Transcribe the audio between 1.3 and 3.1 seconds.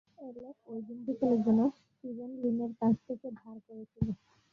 জন্য স্টিভেন লিনের কাছ